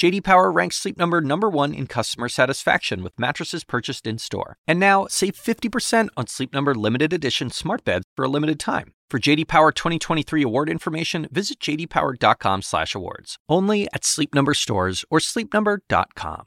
[0.00, 4.56] JD Power ranks Sleep Number number 1 in customer satisfaction with mattresses purchased in-store.
[4.66, 8.94] And now, save 50% on Sleep Number limited edition smart beds for a limited time.
[9.10, 13.36] For JD Power 2023 award information, visit jdpower.com/awards.
[13.46, 16.46] Only at Sleep Number stores or sleepnumber.com.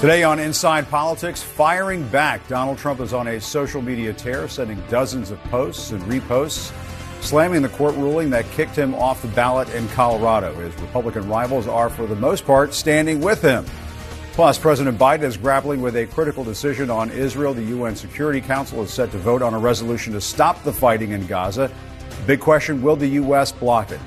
[0.00, 2.46] Today on Inside Politics, firing back.
[2.46, 6.70] Donald Trump is on a social media tear, sending dozens of posts and reposts
[7.24, 10.54] slamming the court ruling that kicked him off the ballot in Colorado.
[10.54, 13.64] His Republican rivals are, for the most part, standing with him.
[14.32, 17.54] Plus, President Biden is grappling with a critical decision on Israel.
[17.54, 21.12] The UN Security Council is set to vote on a resolution to stop the fighting
[21.12, 21.70] in Gaza.
[22.26, 23.52] big question will the U.S.
[23.52, 24.00] block it?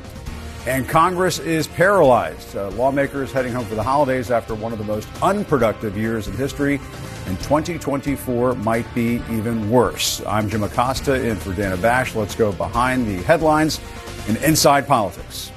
[0.67, 2.57] And Congress is paralyzed.
[2.57, 6.33] Uh, lawmakers heading home for the holidays after one of the most unproductive years in
[6.35, 6.81] history
[7.25, 10.21] and 2024 might be even worse.
[10.27, 12.15] I'm Jim Acosta in for Dana Bash.
[12.15, 13.79] Let's go behind the headlines
[14.27, 15.53] in Inside Politics.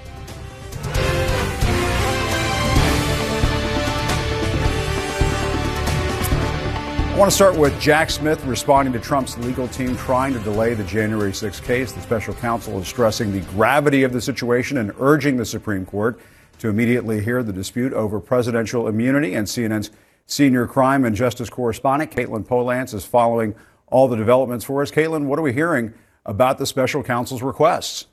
[7.21, 10.85] Want to start with Jack Smith responding to Trump's legal team trying to delay the
[10.85, 11.93] January 6 case.
[11.93, 16.19] The special counsel is stressing the gravity of the situation and urging the Supreme Court
[16.61, 19.91] to immediately hear the dispute over presidential immunity and CNN's
[20.25, 23.55] Senior crime and justice correspondent Katelyn Polantz is following
[23.89, 24.91] all the developments for us.
[24.91, 25.93] Katelyn, what are we hearing
[26.25, 28.07] about the special counsel's requests?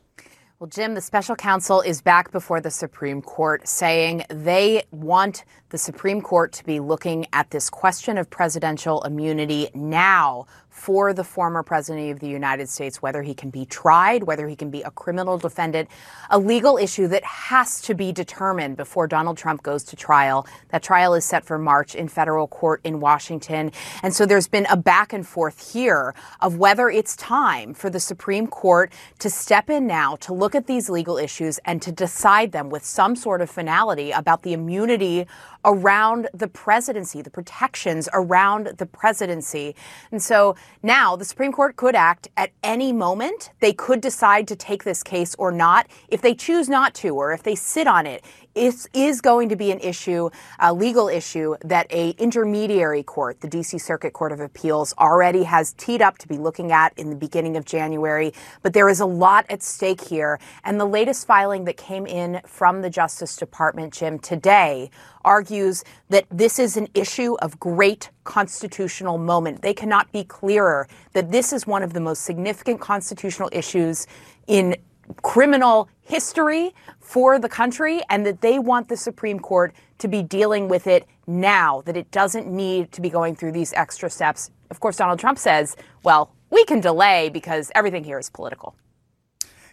[0.60, 5.78] Well, Jim, the special counsel is back before the Supreme Court saying they want the
[5.78, 11.64] Supreme Court to be looking at this question of presidential immunity now for the former
[11.64, 14.92] president of the United States, whether he can be tried, whether he can be a
[14.92, 15.89] criminal defendant,
[16.30, 20.45] a legal issue that has to be determined before Donald Trump goes to trial.
[20.70, 23.72] That trial is set for March in federal court in Washington.
[24.03, 27.99] And so there's been a back and forth here of whether it's time for the
[27.99, 32.52] Supreme Court to step in now to look at these legal issues and to decide
[32.52, 35.26] them with some sort of finality about the immunity
[35.67, 39.76] around the presidency, the protections around the presidency.
[40.11, 43.52] And so now the Supreme Court could act at any moment.
[43.60, 45.88] They could decide to take this case or not.
[46.08, 48.23] If they choose not to, or if they sit on it,
[48.58, 50.30] it is going to be an issue,
[50.60, 55.73] a legal issue that a intermediary court, the DC Circuit Court of Appeals, already has
[55.73, 58.34] teed up to be looking at in the beginning of January.
[58.64, 60.40] But there is a lot at stake here.
[60.64, 64.90] And the latest filing that came in from the Justice Department, Jim, today
[65.23, 69.62] argues that this is an issue of great constitutional moment.
[69.62, 74.08] They cannot be clearer that this is one of the most significant constitutional issues
[74.48, 74.76] in
[75.22, 80.68] criminal history for the country and that they want the Supreme Court to be dealing
[80.68, 84.52] with it now, that it doesn't need to be going through these extra steps.
[84.70, 88.76] Of course, Donald Trump says, well, we can delay because everything here is political.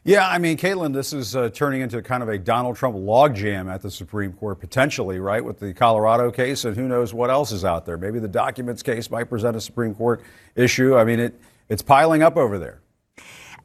[0.06, 3.72] Yeah, I mean, Katelyn, this is uh, turning into kind of a Donald Trump logjam
[3.72, 7.52] at the Supreme Court, potentially, right, with the Colorado case, and who knows what else
[7.52, 7.96] is out there.
[7.96, 10.22] Maybe the documents case might present a Supreme Court
[10.56, 10.94] issue.
[10.94, 11.40] I mean, it,
[11.70, 12.82] it's piling up over there.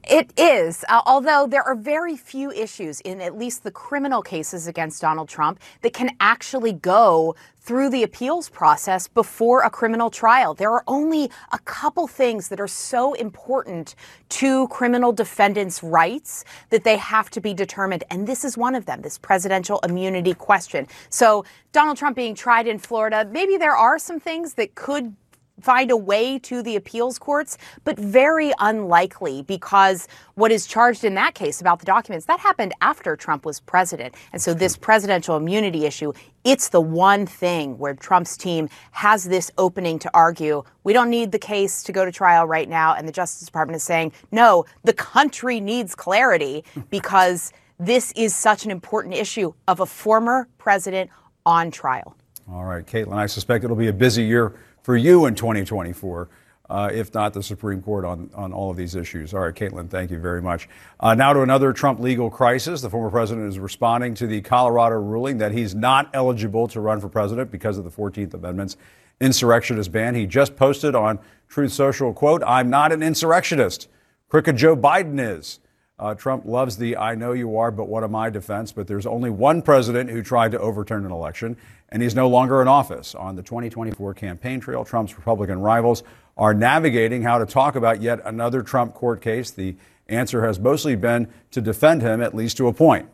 [0.07, 4.65] It is, uh, although there are very few issues in at least the criminal cases
[4.65, 10.53] against Donald Trump that can actually go through the appeals process before a criminal trial.
[10.53, 13.93] There are only a couple things that are so important
[14.29, 18.03] to criminal defendants' rights that they have to be determined.
[18.09, 20.87] And this is one of them, this presidential immunity question.
[21.09, 25.15] So, Donald Trump being tried in Florida, maybe there are some things that could
[25.61, 31.15] find a way to the appeals courts, but very unlikely because what is charged in
[31.15, 34.15] that case about the documents, that happened after Trump was president.
[34.33, 39.51] And so this presidential immunity issue, it's the one thing where Trump's team has this
[39.57, 42.95] opening to argue, we don't need the case to go to trial right now.
[42.95, 48.65] And the Justice Department is saying, no, the country needs clarity because this is such
[48.65, 51.09] an important issue of a former president
[51.45, 52.15] on trial.
[52.51, 54.53] All right, Katelyn, I suspect it'll be a busy year
[54.89, 56.29] for you in 2024,
[56.67, 59.35] uh, if not the Supreme Court on, on all of these issues.
[59.35, 60.67] All right, Katelyn, thank you very much.
[60.99, 62.81] Uh, now to another Trump legal crisis.
[62.81, 66.99] The former president is responding to the Colorado ruling that he's not eligible to run
[66.99, 68.77] for president because of the 14th Amendment's
[69.21, 70.15] insurrectionist ban.
[70.15, 71.19] He just posted on
[71.49, 73.89] Truth Social, quote, I'm not an insurrectionist.
[74.27, 75.59] Crooked Joe Biden is.
[75.99, 78.71] Uh, Trump loves the I know you are, but what am I defense.
[78.71, 81.57] But there's only one president who tried to overturn an election,
[81.89, 83.13] and he's no longer in office.
[83.15, 86.03] On the 2024 campaign trail, Trump's Republican rivals
[86.37, 89.51] are navigating how to talk about yet another Trump court case.
[89.51, 89.75] The
[90.07, 93.09] answer has mostly been to defend him, at least to a point.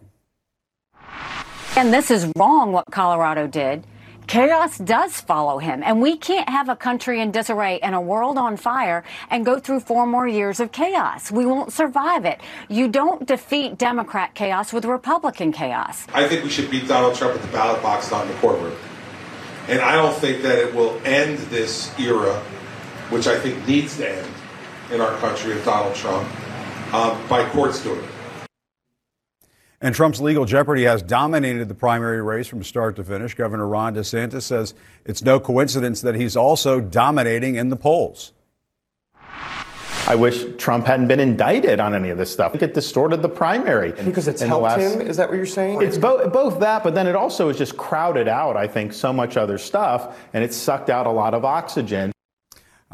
[1.76, 3.86] And this is wrong what Colorado did.
[4.28, 8.38] Chaos does follow him, and we can't have a country in disarray and a world
[8.38, 11.32] on fire and go through four more years of chaos.
[11.32, 12.42] We won't survive it.
[12.68, 16.08] You don't defeat Democrat chaos with Republican chaos.
[16.14, 18.76] I think we should beat Donald Trump at the ballot box, not in the courtroom.
[19.68, 22.36] And I don't think that it will end this era,
[23.10, 24.28] which I think needs to end
[24.92, 26.28] in our country of Donald Trump,
[26.94, 28.15] um, by courts doing it.
[29.86, 33.36] And Trump's legal jeopardy has dominated the primary race from start to finish.
[33.36, 34.74] Governor Ron DeSantis says
[35.06, 38.34] it's no coincidence that he's also dominating in the polls.
[40.08, 42.56] I wish Trump hadn't been indicted on any of this stuff.
[42.56, 43.92] It distorted the primary.
[43.92, 45.02] Because it's helped last, him?
[45.02, 45.84] Is that what you're saying?
[45.84, 49.14] It's both, both that, but then it also has just crowded out, I think, so
[49.14, 52.12] much other stuff, and it sucked out a lot of oxygen.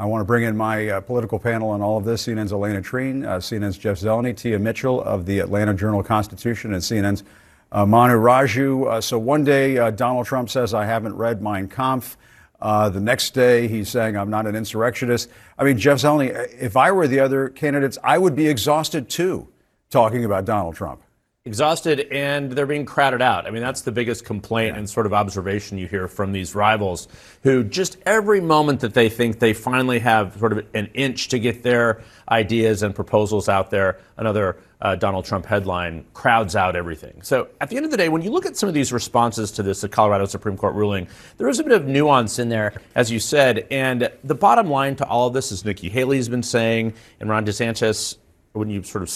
[0.01, 2.25] I want to bring in my uh, political panel on all of this.
[2.25, 6.81] CNN's Alayna Treene, uh, CNN's Jeff Zeleny, Tia Mitchell of the Atlanta Journal Constitution, and
[6.81, 7.24] CNN's
[7.71, 8.88] uh, Manu Raju.
[8.88, 12.18] Uh, so one day uh, Donald Trump says, I haven't read Mein Kampf.
[12.59, 15.30] Uh, the next day he's saying, I'm not an insurrectionist.
[15.56, 19.50] I mean, Jeff Zeleny, if I were the other candidates, I would be exhausted too
[19.92, 21.04] talking about Donald Trump
[21.43, 23.47] exhausted and they're being crowded out.
[23.47, 24.79] I mean, that's the biggest complaint yeah.
[24.79, 27.07] and sort of observation you hear from these rivals
[27.41, 31.39] who just every moment that they think they finally have sort of an inch to
[31.39, 37.19] get their ideas and proposals out there, another uh, Donald Trump headline crowds out everything.
[37.23, 39.51] So at the end of the day, when you look at some of these responses
[39.53, 43.09] to this Colorado Supreme Court ruling, there is a bit of nuance in there, as
[43.09, 43.65] you said.
[43.71, 47.47] And the bottom line to all of this is Nikki Haley's been saying, and Ron
[47.47, 48.17] DeSantis,
[48.53, 49.09] when you sort of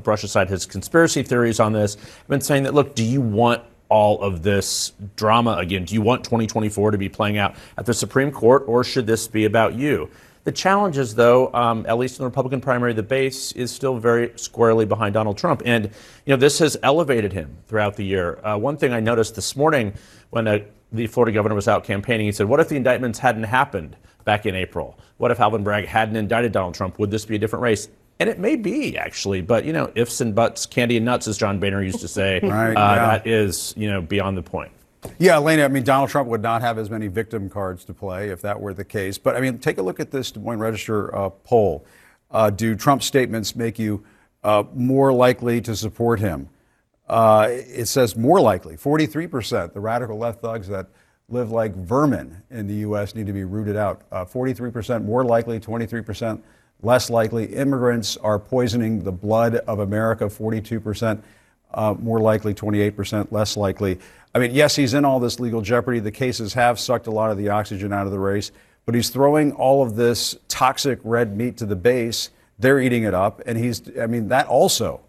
[0.00, 3.62] brush aside his conspiracy theories on this, I've been saying that, look, do you want
[3.88, 5.84] all of this drama again?
[5.84, 9.28] Do you want 2024 to be playing out at the Supreme Court, or should this
[9.28, 10.10] be about you?
[10.44, 13.98] The challenge is, though, um, at least in the Republican primary, the base is still
[13.98, 15.60] very squarely behind Donald Trump.
[15.66, 15.84] And,
[16.24, 18.38] you know, this has elevated him throughout the year.
[18.42, 19.92] Uh, one thing I noticed this morning
[20.30, 20.60] when uh,
[20.90, 24.46] the Florida governor was out campaigning, he said, What if the indictments hadn't happened back
[24.46, 24.98] in April?
[25.18, 26.98] What if Alvin Bragg hadn't indicted Donald Trump?
[26.98, 27.88] Would this be a different race?
[28.20, 31.38] And it may be actually, but you know, ifs and buts, candy and nuts, as
[31.38, 32.40] John Boehner used to say.
[32.42, 33.18] right, uh, yeah.
[33.18, 34.72] That is, you know, beyond the point.
[35.18, 38.30] Yeah, Alayna, I mean, Donald Trump would not have as many victim cards to play
[38.30, 39.18] if that were the case.
[39.18, 41.86] But I mean, take a look at this Des Moines Register uh, poll.
[42.30, 44.04] Uh, do Trump's statements make you
[44.42, 46.48] uh, more likely to support him?
[47.08, 49.72] Uh, it says more likely, 43%.
[49.72, 50.88] The radical left thugs that
[51.30, 53.14] live like vermin in the U.S.
[53.14, 54.08] need to be rooted out.
[54.10, 56.42] 43% uh, more likely, 23%
[56.82, 57.46] less likely.
[57.46, 61.22] Immigrants are poisoning the blood of America, 42%
[61.74, 63.98] uh, more likely, 28% less likely.
[64.34, 66.00] I mean, yes, he's in all this legal jeopardy.
[66.00, 68.52] The cases have sucked a lot of the oxygen out of the race,
[68.86, 72.30] but he's throwing all of this toxic red meat to the base.
[72.58, 73.42] They're eating it up.
[73.46, 75.00] And he's, I mean, that also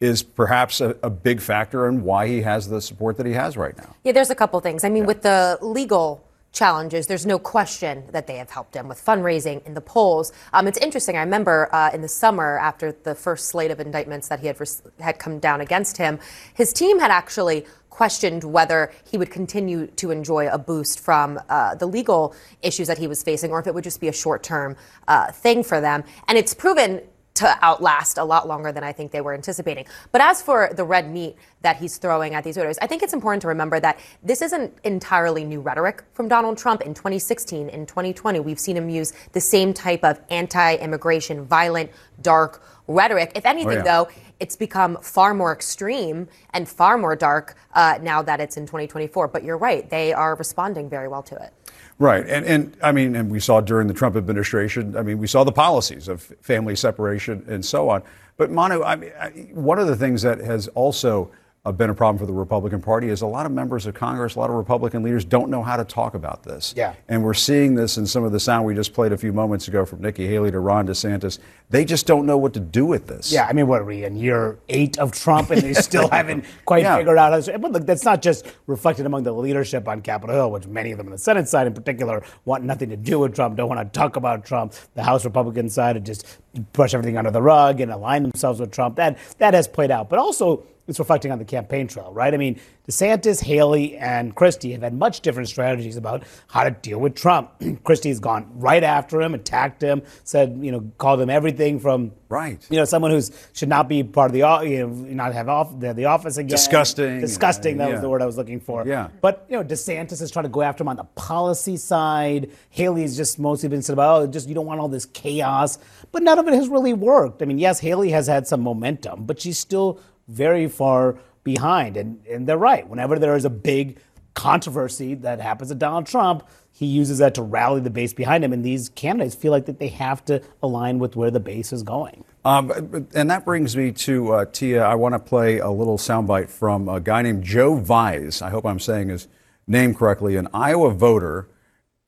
[0.00, 3.56] is perhaps a, a, big factor in why he has the support that he has
[3.56, 3.94] right now.
[4.02, 4.82] Yeah, there's a couple things.
[4.82, 5.06] I mean, yeah.
[5.06, 9.74] with the legal challenges, there's no question that they have helped him with fundraising in
[9.74, 10.32] the polls.
[10.52, 11.16] Um, it's interesting.
[11.16, 14.60] I remember uh, in the summer, after the first slate of indictments that he had
[14.60, 16.18] res- had come down against him,
[16.54, 21.74] his team had actually questioned whether he would continue to enjoy a boost from uh,
[21.74, 24.76] the legal issues that he was facing, or if it would just be a short-term
[25.08, 26.02] uh, thing for them.
[26.26, 27.02] And it's proven
[27.34, 29.86] to outlast a lot longer than I think they were anticipating.
[30.10, 33.14] But as for the red meat that he's throwing at these voters, I think it's
[33.14, 36.82] important to remember that this isn't entirely new rhetoric from Donald Trump.
[36.82, 41.90] In 2016, in 2020, we've seen him use the same type of anti immigration, violent,
[42.20, 43.32] dark rhetoric.
[43.34, 44.04] If anything, oh, yeah.
[44.04, 44.08] though,
[44.40, 49.28] it's become far more extreme and far more dark uh, now that it's in 2024.
[49.28, 51.52] But you're right, they are responding very well to it.
[51.98, 52.26] Right.
[52.26, 55.44] And, and I mean, and we saw during the Trump administration, I mean, we saw
[55.44, 58.02] the policies of family separation and so on.
[58.36, 61.30] But Manu, I mean, I, one of the things that has also
[61.70, 64.38] been a problem for the Republican Party is a lot of members of Congress, a
[64.40, 66.74] lot of Republican leaders don't know how to talk about this.
[66.76, 66.94] Yeah.
[67.08, 69.68] And we're seeing this in some of the sound we just played a few moments
[69.68, 71.38] ago from Nikki Haley to Ron DeSantis.
[71.70, 73.30] They just don't know what to do with this.
[73.30, 76.46] Yeah, I mean, what are we in year eight of Trump and they still haven't
[76.64, 76.96] quite yeah.
[76.96, 77.58] figured out how to.
[77.60, 80.98] But look, that's not just reflected among the leadership on Capitol Hill, which many of
[80.98, 83.80] them on the Senate side in particular want nothing to do with Trump, don't want
[83.80, 84.74] to talk about Trump.
[84.94, 86.40] The House Republican side just
[86.72, 88.96] brush everything under the rug and align themselves with Trump.
[88.96, 90.10] That that has played out.
[90.10, 92.32] But also, it's reflecting on the campaign trail, right?
[92.32, 96.98] I mean, DeSantis, Haley, and Christie have had much different strategies about how to deal
[96.98, 97.50] with Trump.
[97.84, 102.66] Christie's gone right after him, attacked him, said, you know, called him everything from right,
[102.70, 103.20] you know, someone who
[103.52, 106.48] should not be part of the, you know, not have off the, the office again.
[106.48, 107.20] Disgusting.
[107.20, 107.76] Disgusting.
[107.76, 107.92] That yeah.
[107.92, 108.86] was the word I was looking for.
[108.86, 109.08] Yeah.
[109.20, 112.50] But you know, DeSantis is trying to go after him on the policy side.
[112.70, 115.78] Haley's just mostly been said about, oh, just you don't want all this chaos.
[116.10, 117.42] But none of it has really worked.
[117.42, 120.00] I mean, yes, Haley has had some momentum, but she's still
[120.32, 121.96] very far behind.
[121.96, 122.88] And, and they're right.
[122.88, 123.98] Whenever there is a big
[124.34, 128.52] controversy that happens to Donald Trump, he uses that to rally the base behind him.
[128.52, 131.82] And these candidates feel like that they have to align with where the base is
[131.82, 132.24] going.
[132.44, 134.82] Um, and that brings me to uh, Tia.
[134.82, 138.40] I want to play a little soundbite from a guy named Joe Vise.
[138.42, 139.28] I hope I'm saying his
[139.66, 141.48] name correctly, an Iowa voter.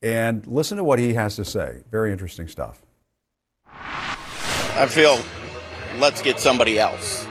[0.01, 1.83] And listen to what he has to say.
[1.89, 2.81] Very interesting stuff.
[3.67, 5.19] I feel
[5.99, 7.25] let's get somebody else,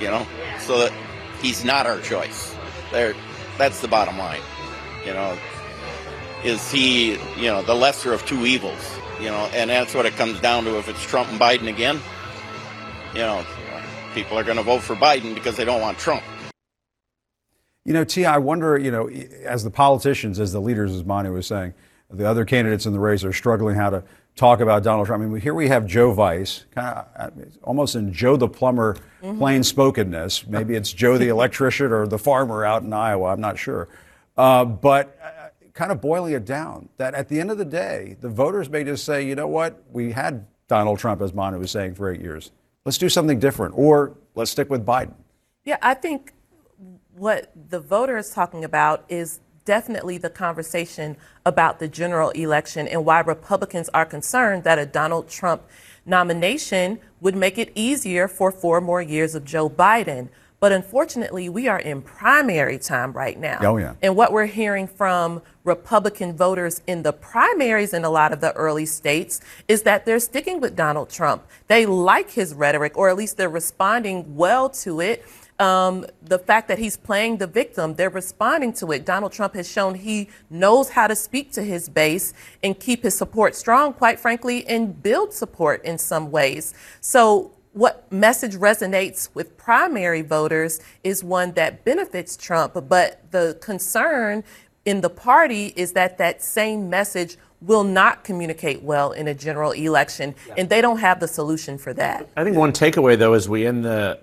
[0.00, 0.26] you know,
[0.60, 0.92] so that
[1.40, 2.54] he's not our choice.
[2.92, 3.14] There,
[3.56, 4.40] that's the bottom line,
[5.04, 5.36] you know.
[6.44, 8.80] Is he, you know, the lesser of two evils,
[9.18, 10.78] you know, and that's what it comes down to.
[10.78, 12.00] If it's Trump and Biden again,
[13.12, 13.44] you know,
[14.14, 16.22] people are going to vote for Biden because they don't want Trump.
[17.84, 19.08] You know, T, I wonder, you know,
[19.44, 21.74] as the politicians, as the leaders, as Manu was saying,
[22.10, 25.22] the other candidates in the race are struggling how to talk about Donald Trump.
[25.22, 28.96] I mean, here we have Joe Vise, kind of uh, almost in Joe the plumber
[29.22, 29.38] mm-hmm.
[29.38, 30.46] plain spokenness.
[30.46, 33.32] Maybe it's Joe the electrician or the farmer out in Iowa.
[33.32, 33.88] I'm not sure.
[34.36, 38.16] Uh, but uh, kind of boiling it down, that at the end of the day,
[38.20, 41.70] the voters may just say, you know what, we had Donald Trump, as Manu was
[41.70, 42.52] saying, for eight years.
[42.84, 45.14] Let's do something different, or let's stick with Biden.
[45.64, 46.32] Yeah, I think
[47.14, 53.04] what the voter is talking about is definitely the conversation about the general election and
[53.04, 55.60] why Republicans are concerned that a Donald Trump
[56.06, 60.30] nomination would make it easier for four more years of Joe Biden.
[60.58, 63.58] But unfortunately, we are in primary time right now.
[63.60, 63.94] Oh, yeah.
[64.00, 68.52] And what we're hearing from Republican voters in the primaries in a lot of the
[68.54, 71.46] early states is that they're sticking with Donald Trump.
[71.66, 75.24] They like his rhetoric, or at least they're responding well to it
[75.58, 79.04] um, the fact that he's playing the victim, they're responding to it.
[79.04, 83.16] Donald Trump has shown he knows how to speak to his base and keep his
[83.16, 86.74] support strong, quite frankly, and build support in some ways.
[87.00, 94.42] So, what message resonates with primary voters is one that benefits Trump, but the concern
[94.84, 99.72] in the party is that that same message will not communicate well in a general
[99.72, 100.54] election, yeah.
[100.56, 102.28] and they don't have the solution for that.
[102.36, 104.18] I think one takeaway, though, is we end the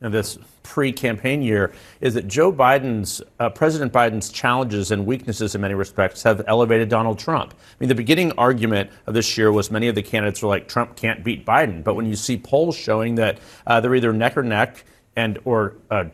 [0.00, 5.74] this pre-campaign year is that Joe Biden's, uh, President Biden's challenges and weaknesses in many
[5.74, 7.54] respects have elevated Donald Trump.
[7.54, 10.68] I mean, the beginning argument of this year was many of the candidates were like,
[10.68, 11.82] Trump can't beat Biden.
[11.82, 14.84] But when you see polls showing that uh, they're either neck or neck
[15.16, 16.04] and or uh,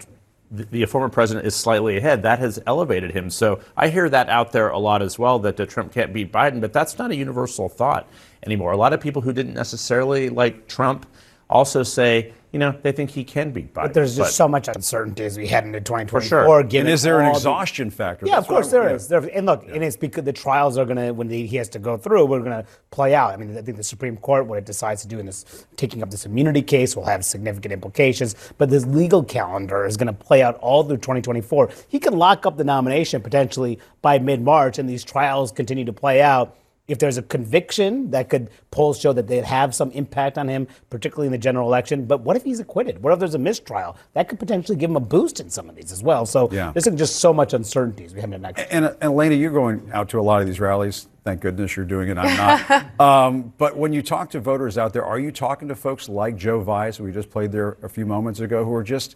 [0.51, 3.31] the, the, former president is slightly ahead, that has elevated him.
[3.31, 6.33] So I hear that out there a lot as well, that uh, Trump can't beat
[6.33, 6.61] Biden.
[6.61, 8.09] But that's not a universal thought
[8.45, 8.73] anymore.
[8.73, 11.07] A lot of people who didn't necessarily like Trump
[11.51, 13.83] also say, you know, they think he can beat Biden.
[13.83, 16.23] But there's just but, so much uncertainty as we head into 2024.
[16.23, 16.61] Sure.
[16.61, 18.27] And is there an exhaustion the, factor?
[18.27, 19.09] Yeah, That's of course there is.
[19.09, 19.75] There, and look, yeah.
[19.75, 22.41] and it's because the trials are going to, when he has to go through, we're
[22.41, 23.33] going to play out.
[23.33, 26.03] I mean, I think the Supreme Court, what it decides to do in this, taking
[26.03, 28.35] up this immunity case, will have significant implications.
[28.59, 31.71] But this legal calendar is going to play out all through 2024.
[31.89, 35.93] He can lock up the nomination potentially by mid March, and these trials continue to
[35.93, 36.57] play out
[36.91, 40.67] if there's a conviction that could polls show that they'd have some impact on him,
[40.91, 42.05] particularly in the general election.
[42.05, 43.03] But what if he's acquitted?
[43.03, 43.97] What if there's a mistrial?
[44.15, 46.27] That could potentially give him a boost in some of these as well.
[46.27, 46.73] So yeah.
[46.73, 48.67] there's just so much uncertainty as we head into next.
[48.73, 51.07] And, and, Alayna, you're going out to a lot of these rallies.
[51.23, 52.19] Thank goodness you're doing it.
[52.19, 53.01] I'm not.
[53.01, 56.37] um, but when you talk to voters out there, are you talking to folks like
[56.37, 59.15] Joe Vise, we just played there a few moments ago, who are just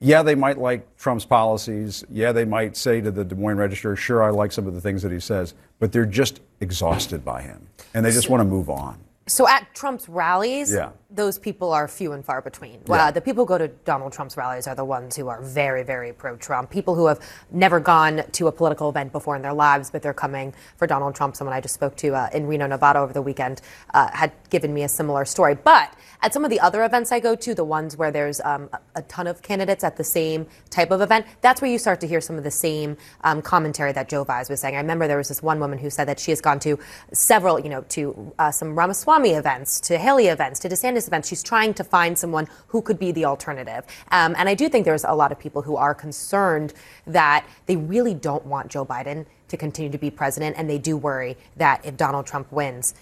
[0.00, 2.04] yeah, they might like Trump's policies.
[2.10, 4.80] Yeah, they might say to the Des Moines Register, sure, I like some of the
[4.80, 8.44] things that he says, but they're just exhausted by him and they just want to
[8.44, 8.98] move on.
[9.26, 10.90] So at Trump's rallies, yeah.
[11.10, 12.82] those people are few and far between.
[12.86, 13.06] Yeah.
[13.06, 15.82] Uh, the people who go to Donald Trump's rallies are the ones who are very,
[15.82, 16.70] very pro-Trump.
[16.70, 20.12] People who have never gone to a political event before in their lives, but they're
[20.12, 21.36] coming for Donald Trump.
[21.36, 23.62] Someone I just spoke to uh, in Reno, Nevada over the weekend
[23.94, 25.54] uh, had given me a similar story.
[25.54, 28.68] But at some of the other events I go to, the ones where there's um,
[28.94, 32.06] a ton of candidates at the same type of event, that's where you start to
[32.06, 34.74] hear some of the same um, commentary that Joe Vise was saying.
[34.74, 36.78] I remember there was this one woman who said that she has gone to
[37.14, 41.28] several, you know, to uh, some Ramaswamy events, to Haley events, to DeSantis events.
[41.28, 43.84] She's trying to find someone who could be the alternative.
[44.10, 46.74] Um, and I do think there's a lot of people who are concerned
[47.06, 50.96] that they really don't want Joe Biden to continue to be president, and they do
[50.96, 52.94] worry that if Donald Trump wins,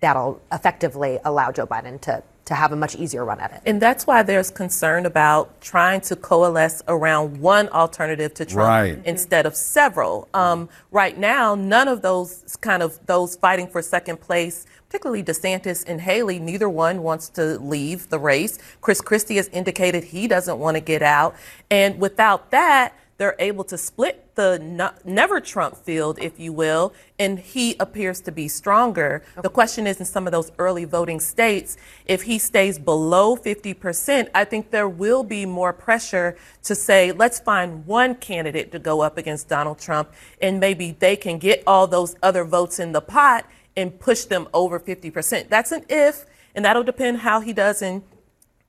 [0.00, 3.60] that'll effectively allow Joe Biden to to have a much easier run at it.
[3.66, 8.98] And that's why there's concern about trying to coalesce around one alternative to Trump right.
[9.04, 10.28] instead of several.
[10.32, 15.84] Um, right now, none of those kind of those fighting for second place, particularly DeSantis
[15.86, 18.58] and Haley, neither one wants to leave the race.
[18.80, 21.36] Chris Christie has indicated he doesn't want to get out,
[21.70, 26.94] and without that they're able to split the no, never Trump field, if you will,
[27.18, 29.24] and he appears to be stronger.
[29.32, 29.42] Okay.
[29.42, 34.28] The question is in some of those early voting states, if he stays below 50%,
[34.34, 39.00] I think there will be more pressure to say, let's find one candidate to go
[39.00, 43.00] up against Donald Trump, and maybe they can get all those other votes in the
[43.00, 43.44] pot
[43.76, 45.48] and push them over 50%.
[45.48, 48.04] That's an if, and that'll depend how he does in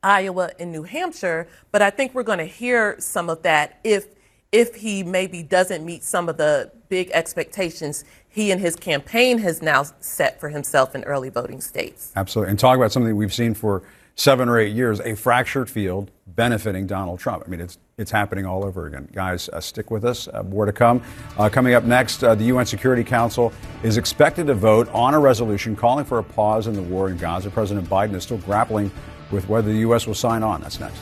[0.01, 1.47] Iowa and New Hampshire.
[1.71, 4.07] But I think we're going to hear some of that if
[4.51, 9.61] if he maybe doesn't meet some of the big expectations he and his campaign has
[9.61, 12.11] now set for himself in early voting states.
[12.15, 12.51] Absolutely.
[12.51, 13.83] And talk about something we've seen for
[14.15, 17.43] seven or eight years a fractured field benefiting Donald Trump.
[17.45, 19.07] I mean, it's, it's happening all over again.
[19.11, 20.27] Guys, uh, stick with us.
[20.27, 21.01] Uh, more to come.
[21.37, 23.53] Uh, coming up next, uh, the UN Security Council
[23.83, 27.17] is expected to vote on a resolution calling for a pause in the war in
[27.17, 27.49] Gaza.
[27.49, 28.91] President Biden is still grappling
[29.31, 30.07] with whether the U.S.
[30.07, 30.61] will sign on.
[30.61, 31.01] That's next.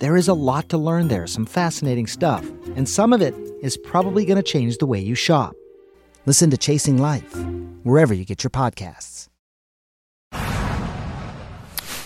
[0.00, 3.76] There is a lot to learn there, some fascinating stuff, and some of it is
[3.76, 5.54] probably going to change the way you shop.
[6.26, 7.32] Listen to Chasing Life,
[7.84, 9.28] wherever you get your podcasts.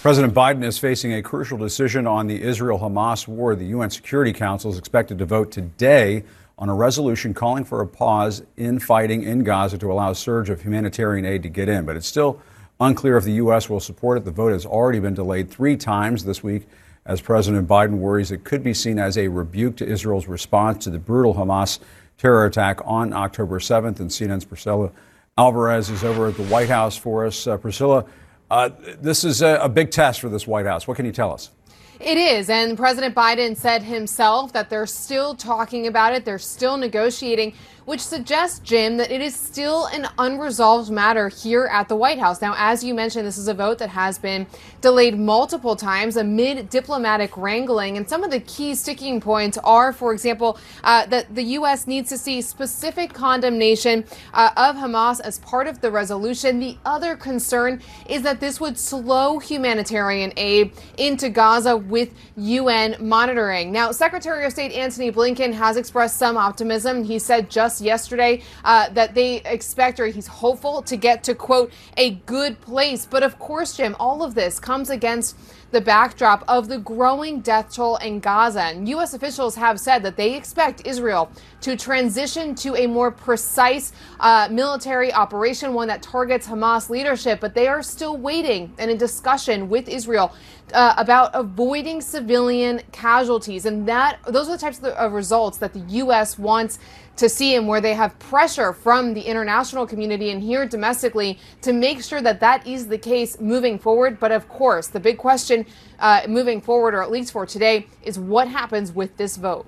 [0.03, 3.57] President Biden is facing a crucial decision on the Israel Hamas war.
[3.57, 6.25] The UN Security Council is expected to vote today
[6.59, 10.51] on a resolution calling for a pause in fighting in Gaza to allow a surge
[10.51, 11.87] of humanitarian aid to get in.
[11.87, 12.43] But it's still
[12.81, 13.71] unclear if the U.S.
[13.71, 14.27] will support it.
[14.27, 16.67] The vote has already been delayed three times this week
[17.09, 20.91] as President Biden worries it could be seen as a rebuke to Israel's response to
[20.91, 21.81] the brutal Hamas
[22.19, 23.99] terror attack on October 7th.
[23.99, 24.93] And CNN's Priscilla
[25.39, 27.47] Alvarez is over at the White House for us.
[27.47, 28.05] Uh, Priscilla,
[28.51, 30.87] uh, this is a, a big test for this White House.
[30.87, 31.51] What can you tell us?
[31.99, 32.49] It is.
[32.49, 37.55] And President Biden said himself that they're still talking about it, they're still negotiating
[37.89, 42.43] which suggests, Jim, that it is still an unresolved matter here at the White House.
[42.43, 44.47] Now, as you mentioned, this is a vote that has been
[44.83, 47.97] delayed multiple times amid diplomatic wrangling.
[47.97, 51.87] And some of the key sticking points are, for example, uh, that the U.S.
[51.87, 56.61] needs to see specific condemnation uh, of Hamas as part of the resolution.
[56.61, 63.73] The other concern is that this would slow humanitarian aid into Gaza with UN monitoring.
[63.73, 67.03] Now, Secretary of State Antony Blinken has expressed some optimism.
[67.03, 71.73] He said just yesterday uh, that they expect, or he's hopeful to get to, quote,
[71.97, 73.07] a good place.
[73.07, 75.37] But of course, Jim, all of this comes against
[75.71, 78.63] the backdrop of the growing death toll in Gaza.
[78.63, 79.13] And U.S.
[79.13, 85.13] officials have said that they expect Israel to transition to a more precise uh, military
[85.13, 87.41] operation, one that targets Hamas leadership.
[87.41, 90.33] But they are still waiting and in discussion with Israel
[90.73, 93.67] uh, about avoiding civilian casualties.
[93.67, 96.39] And that those are the types of, of results that the U.S.
[96.39, 96.79] wants
[97.19, 101.73] to see and where they have pressure from the international community and here domestically to
[101.73, 104.19] make sure that that is the case moving forward.
[104.19, 105.67] But of course, the big question
[105.99, 109.67] uh, moving forward, or at least for today, is what happens with this vote.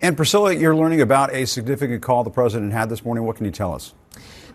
[0.00, 3.24] And Priscilla, you're learning about a significant call the president had this morning.
[3.24, 3.94] What can you tell us?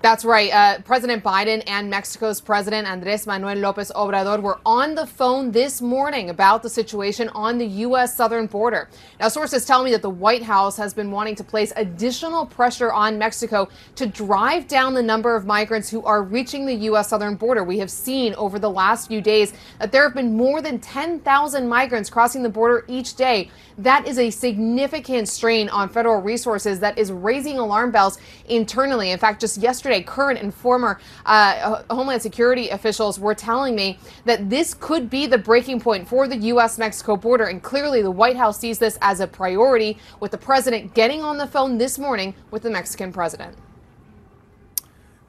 [0.01, 0.49] That's right.
[0.49, 5.81] Uh, President Biden and Mexico's President Andres Manuel Lopez Obrador were on the phone this
[5.81, 8.15] morning about the situation on the U.S.
[8.15, 8.87] southern border.
[9.19, 12.93] Now, sources tell me that the White House has been wanting to place additional pressure
[12.93, 17.09] on Mexico to drive down the number of migrants who are reaching the U.S.
[17.09, 17.65] southern border.
[17.65, 21.67] We have seen over the last few days that there have been more than 10,000
[21.67, 23.51] migrants crossing the border each day.
[23.77, 29.11] That is a significant strain on federal resources that is raising alarm bells internally.
[29.11, 33.97] In fact, just yesterday, yesterday, current and former uh, Homeland Security officials were telling me
[34.25, 36.77] that this could be the breaking point for the U.S.
[36.77, 37.45] Mexico border.
[37.45, 41.37] And clearly, the White House sees this as a priority, with the president getting on
[41.37, 43.55] the phone this morning with the Mexican president.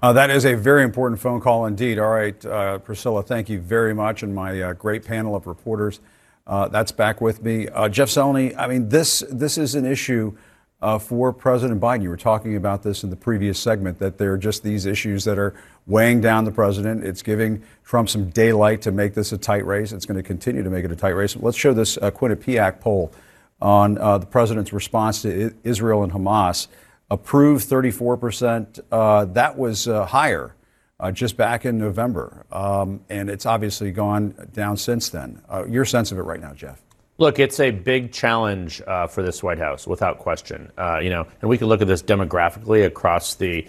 [0.02, 1.98] Uh, that is a very important phone call indeed.
[1.98, 6.00] All right, uh, Priscilla, thank you very much, and my uh, great panel of reporters.
[6.46, 7.68] Uh, that's back with me.
[7.68, 10.36] Uh, Jeff Zeleny, I mean, this, this is an issue
[10.82, 12.02] uh, for President Biden.
[12.02, 15.24] You were talking about this in the previous segment, that there are just these issues
[15.24, 15.54] that are
[15.86, 17.04] weighing down the president.
[17.04, 19.92] It's giving Trump some daylight to make this a tight race.
[19.92, 21.36] It's going to continue to make it a tight race.
[21.36, 23.12] Let's show this Quinnipiac poll
[23.60, 26.68] on the president's response to Israel and Hamas
[27.10, 28.80] approved 34%.
[28.90, 30.54] Uh, that was uh, higher
[31.00, 32.46] uh, just back in November.
[32.52, 35.42] Um, and it's obviously gone down since then.
[35.48, 36.80] Uh, your sense of it right now, Jeff?
[37.20, 40.72] Look, it's a big challenge uh, for this White House, without question.
[40.78, 43.68] Uh, you know, and we can look at this demographically across the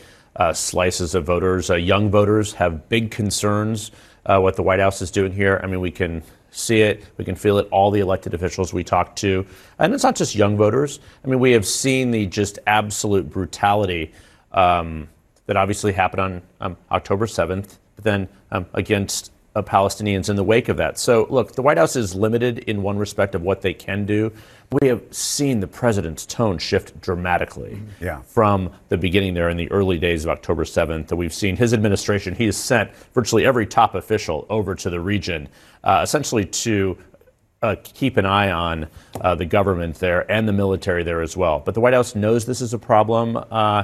[0.54, 1.68] slices of voters.
[1.68, 3.92] young voters have big concerns
[4.24, 5.60] what the White House is doing here.
[5.62, 8.86] I mean, we can see it, we can feel it, all the elected officials we
[8.86, 9.46] talk to.
[9.80, 11.02] And it's not just young voters.
[11.26, 14.14] I mean, we have seen the just absolute brutality
[14.54, 15.10] um,
[15.48, 20.44] that obviously happened on um, October 7th, but then um, against uh, Palestinians in the
[20.44, 20.98] wake of that.
[20.98, 24.32] So, look, the White House is limited in one respect of what they can do.
[24.82, 28.04] We have seen the president's tone shift dramatically mm-hmm.
[28.04, 28.22] yeah.
[28.22, 31.08] from the beginning there in the early days of October 7th.
[31.08, 35.00] That we've seen his administration, he has sent virtually every top official over to the
[35.00, 35.50] region,
[35.84, 36.98] uh, essentially to
[37.62, 38.88] uh, keep an eye on
[39.20, 41.60] uh, the government there and the military there as well.
[41.60, 43.38] But the White House knows this is a problem.
[43.38, 43.84] Uh,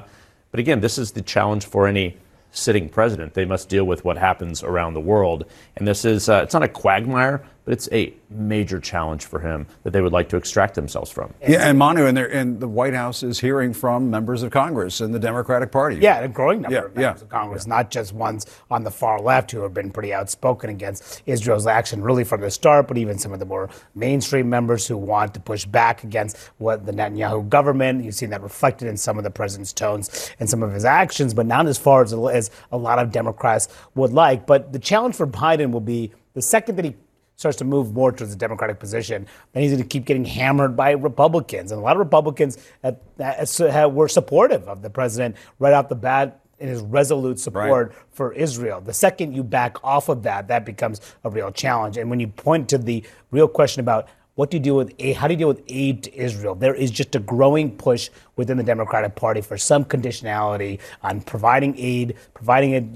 [0.51, 2.17] but again, this is the challenge for any
[2.51, 3.33] sitting president.
[3.33, 5.45] They must deal with what happens around the world.
[5.75, 9.67] And this is, uh, it's not a quagmire, but it's a major challenge for him
[9.83, 11.33] that they would like to extract themselves from.
[11.45, 15.13] Yeah, and Manu, and, and the White House is hearing from members of Congress and
[15.13, 15.97] the Democratic Party.
[15.97, 17.25] Yeah, a growing number yeah, of members yeah.
[17.25, 21.21] of Congress, not just ones on the far left who have been pretty outspoken against
[21.25, 24.95] Israel's action really from the start, but even some of the more mainstream members who
[24.95, 28.01] want to push back against what the Netanyahu government.
[28.01, 31.33] You've seen that reflected in some of the president's tones and some of his actions,
[31.33, 34.47] but not as far as, as a lot of Democrats would like.
[34.47, 36.95] But the challenge for Biden will be the second that he
[37.37, 40.75] starts to move more towards the Democratic position, then he's going to keep getting hammered
[40.75, 41.71] by Republicans.
[41.71, 45.95] And a lot of Republicans at, at, were supportive of the president right off the
[45.95, 47.97] bat in his resolute support right.
[48.09, 48.81] for Israel.
[48.81, 51.97] The second you back off of that, that becomes a real challenge.
[51.97, 55.15] And when you point to the real question about what do you do with aid?
[55.15, 56.53] How do you deal with aid to Israel?
[56.53, 61.73] There is just a growing push within the Democratic Party for some conditionality on providing
[61.75, 62.93] aid, providing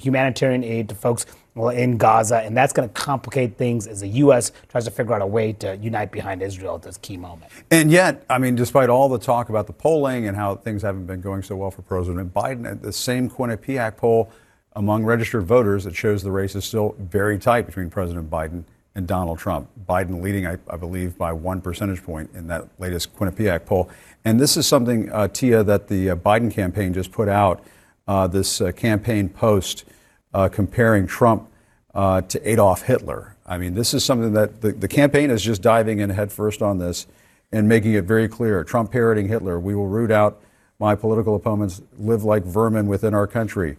[0.00, 4.50] humanitarian aid to folks in Gaza, and that's going to complicate things as the U.S.
[4.68, 7.52] tries to figure out a way to unite behind Israel at this key moment.
[7.70, 11.06] And yet, I mean, despite all the talk about the polling and how things haven't
[11.06, 14.32] been going so well for President Biden, at the same Quinnipiac poll
[14.72, 19.06] among registered voters that shows the race is still very tight between President Biden and
[19.06, 19.68] Donald Trump.
[19.88, 23.90] Biden leading, I, I, believe, by one percentage point in that latest Quinnipiac poll.
[24.24, 27.64] And this is something, uh, Tia, that the uh, Biden campaign just put out
[28.06, 29.84] uh, this uh, campaign post
[30.32, 31.48] uh, comparing Trump
[31.94, 33.36] uh, to Adolf Hitler.
[33.46, 36.78] I mean, this is something that the, the campaign is just diving in headfirst on
[36.78, 37.06] this
[37.52, 38.64] and making it very clear.
[38.64, 39.60] Trump parroting Hitler.
[39.60, 40.40] We will root out
[40.78, 43.76] my political opponents, live like vermin within our country.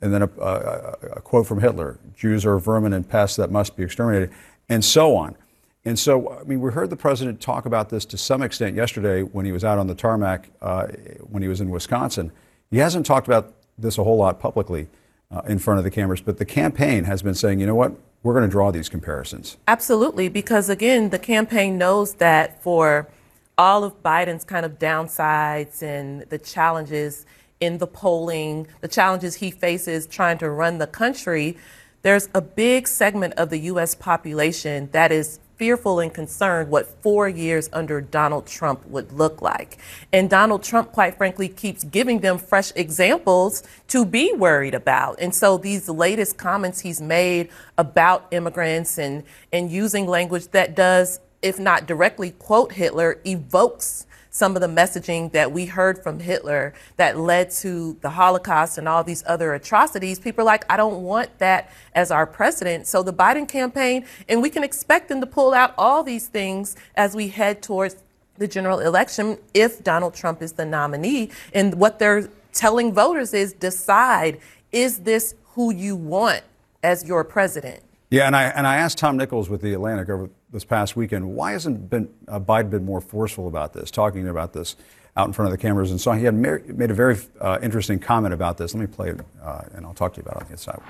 [0.00, 3.76] And then a, a, a quote from Hitler Jews are vermin and pests that must
[3.76, 4.30] be exterminated
[4.68, 5.36] and so on.
[5.84, 9.22] And so, I mean, we heard the president talk about this to some extent yesterday
[9.22, 10.88] when he was out on the tarmac uh,
[11.30, 12.32] when he was in Wisconsin.
[12.70, 14.88] He hasn't talked about this a whole lot publicly
[15.30, 17.92] uh, in front of the cameras, but the campaign has been saying, you know what,
[18.22, 19.56] we're going to draw these comparisons.
[19.66, 23.08] Absolutely, because again, the campaign knows that for
[23.56, 27.24] all of Biden's kind of downsides and the challenges
[27.60, 31.56] in the polling, the challenges he faces trying to run the country,
[32.02, 33.94] there's a big segment of the U.S.
[33.94, 39.78] population that is fearful and concerned what four years under Donald Trump would look like.
[40.12, 45.18] And Donald Trump, quite frankly, keeps giving them fresh examples to be worried about.
[45.20, 51.18] And so these latest comments he's made about immigrants and, and using language that does,
[51.42, 54.06] if not directly quote Hitler, evokes
[54.38, 58.88] some of the messaging that we heard from Hitler that led to the Holocaust and
[58.88, 62.86] all these other atrocities, people are like, I don't want that as our president.
[62.86, 66.76] So the Biden campaign, and we can expect them to pull out all these things
[66.94, 67.96] as we head towards
[68.36, 71.30] the general election if Donald Trump is the nominee.
[71.52, 74.38] And what they're telling voters is decide
[74.70, 76.42] is this who you want
[76.84, 77.82] as your president?
[78.10, 81.34] Yeah, and I and I asked Tom Nichols with the Atlantic over this past weekend,
[81.34, 84.76] why hasn't been uh, Biden been more forceful about this, talking about this?
[85.18, 86.12] out in front of the cameras and saw.
[86.12, 88.72] He had made a very uh, interesting comment about this.
[88.72, 90.80] Let me play it, uh, and I'll talk to you about it on the inside.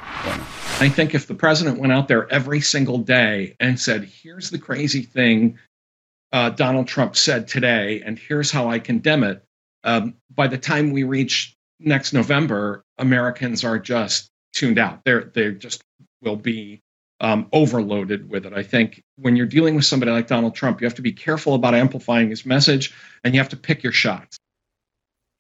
[0.81, 4.59] I think if the president went out there every single day and said, "Here's the
[4.59, 5.59] crazy thing
[6.33, 9.43] uh, Donald Trump said today, and here's how I condemn it,"
[9.83, 15.01] um, by the time we reach next November, Americans are just tuned out.
[15.05, 15.81] They're they just
[16.21, 16.83] will be
[17.21, 18.53] um, overloaded with it.
[18.53, 21.55] I think when you're dealing with somebody like Donald Trump, you have to be careful
[21.55, 24.39] about amplifying his message and you have to pick your shots.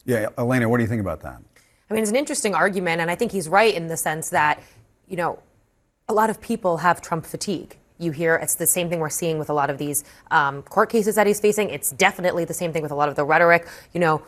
[0.05, 1.41] Yeah, Alayna, what do you think about that?
[1.91, 4.63] I mean, it's an interesting argument, and I think he's right in the sense that,
[5.07, 5.39] you know,
[6.09, 7.77] a lot of people have Trump fatigue.
[7.99, 10.91] You hear it's the same thing we're seeing with a lot of these um, court
[10.91, 11.71] cases that he's facing.
[11.71, 13.67] It's definitely the same thing with a lot of the rhetoric.
[13.93, 14.23] You know,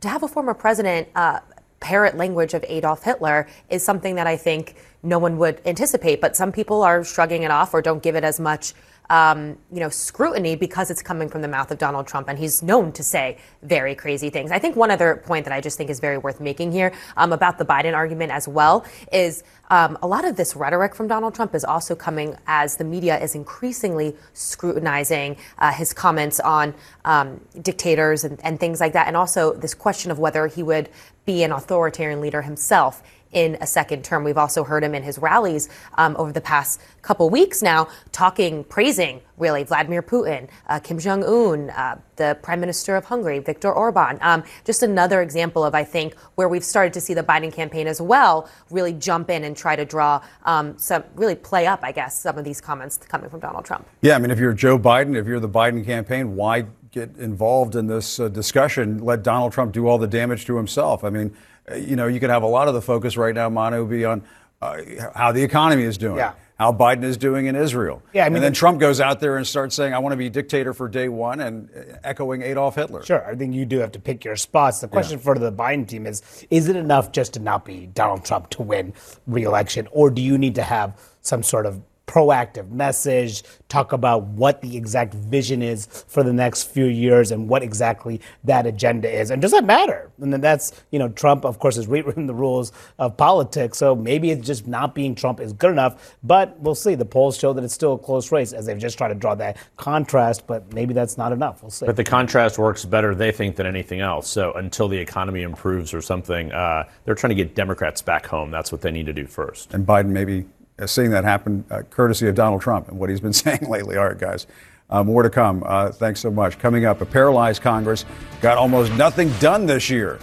[0.00, 1.40] to have a former president uh,
[1.80, 6.20] parrot language of Adolf Hitler is something that I think no one would anticipate.
[6.20, 8.74] But some people are shrugging it off or don't give it as much.
[9.08, 12.62] Um, you know, scrutiny because it's coming from the mouth of Donald Trump, and he's
[12.62, 14.52] known to say very crazy things.
[14.52, 17.32] I think one other point that I just think is very worth making here um,
[17.32, 21.34] about the Biden argument as well is um, a lot of this rhetoric from Donald
[21.34, 26.72] Trump is also coming as the media is increasingly scrutinizing uh, his comments on
[27.04, 30.88] um, dictators and, and things like that, and also this question of whether he would
[31.32, 34.24] be an authoritarian leader himself in a second term.
[34.24, 38.64] We've also heard him in his rallies um, over the past couple weeks now, talking,
[38.64, 43.72] praising really Vladimir Putin, uh, Kim Jong Un, uh, the Prime Minister of Hungary, Viktor
[43.72, 44.18] Orban.
[44.20, 47.86] Um, just another example of, I think, where we've started to see the Biden campaign
[47.86, 51.92] as well really jump in and try to draw um, some, really play up, I
[51.92, 53.86] guess, some of these comments coming from Donald Trump.
[54.02, 57.76] Yeah, I mean, if you're Joe Biden, if you're the Biden campaign, why get involved
[57.76, 58.98] in this uh, discussion?
[58.98, 61.04] Let Donald Trump do all the damage to himself.
[61.04, 61.34] I mean,
[61.76, 64.22] you know, you could have a lot of the focus right now, Manu, be on
[64.60, 64.78] uh,
[65.14, 66.18] how the economy is doing.
[66.18, 66.34] Yeah.
[66.58, 68.02] How Biden is doing in Israel.
[68.12, 70.18] Yeah, I mean, and then Trump goes out there and starts saying, I want to
[70.18, 73.02] be dictator for day one and uh, echoing Adolf Hitler.
[73.02, 73.26] Sure.
[73.26, 74.82] I think you do have to pick your spots.
[74.82, 75.24] The question yeah.
[75.24, 78.62] for the Biden team is is it enough just to not be Donald Trump to
[78.62, 78.92] win
[79.26, 79.88] reelection?
[79.90, 84.76] Or do you need to have some sort of proactive message, talk about what the
[84.76, 89.30] exact vision is for the next few years and what exactly that agenda is.
[89.30, 90.10] And does that matter?
[90.20, 93.78] And then that's, you know, Trump, of course, has rewritten the rules of politics.
[93.78, 96.16] So maybe it's just not being Trump is good enough.
[96.24, 96.96] But we'll see.
[96.96, 99.36] The polls show that it's still a close race as they've just tried to draw
[99.36, 100.48] that contrast.
[100.48, 101.62] But maybe that's not enough.
[101.62, 101.86] We'll see.
[101.86, 104.28] But the contrast works better, they think, than anything else.
[104.28, 108.50] So until the economy improves or something, uh, they're trying to get Democrats back home.
[108.50, 109.72] That's what they need to do first.
[109.72, 110.46] And Biden maybe
[110.86, 113.96] seeing that happen, uh, courtesy of Donald Trump and what he's been saying lately.
[113.96, 114.46] All right, guys.
[114.88, 115.62] Uh, more to come.
[115.64, 116.58] Uh, thanks so much.
[116.58, 118.04] Coming up, a paralyzed Congress
[118.40, 120.18] got almost nothing done this year.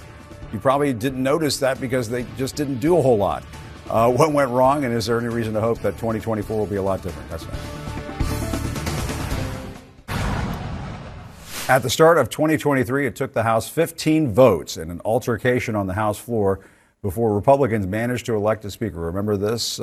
[0.51, 3.43] You probably didn't notice that because they just didn't do a whole lot.
[3.89, 6.75] Uh, what went wrong, and is there any reason to hope that 2024 will be
[6.75, 7.29] a lot different?
[7.29, 7.61] That's next.
[11.69, 15.87] At the start of 2023, it took the House 15 votes in an altercation on
[15.87, 16.61] the House floor
[17.01, 19.01] before Republicans managed to elect a speaker.
[19.01, 19.77] Remember this?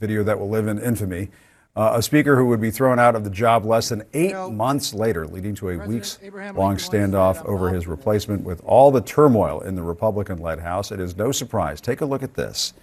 [0.00, 1.30] Video that will live in infamy.
[1.76, 4.48] Uh, a speaker who would be thrown out of the job less than eight know,
[4.48, 6.20] months later, leading to a weeks
[6.54, 10.92] long standoff over his replacement with all the turmoil in the Republican led House.
[10.92, 11.80] It is no surprise.
[11.80, 12.74] Take a look at this.